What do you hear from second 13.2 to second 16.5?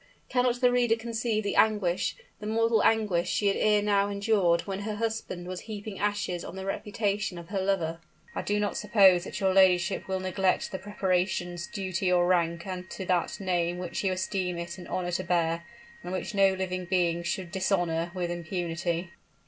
name which you esteem it an honor to bear, and which